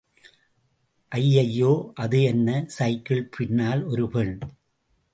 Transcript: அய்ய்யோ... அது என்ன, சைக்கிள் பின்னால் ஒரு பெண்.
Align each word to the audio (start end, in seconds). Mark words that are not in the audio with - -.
அய்ய்யோ... 1.15 1.91
அது 1.93 2.23
என்ன, 2.23 2.63
சைக்கிள் 2.67 3.29
பின்னால் 3.37 3.83
ஒரு 3.83 4.09
பெண். 4.09 4.39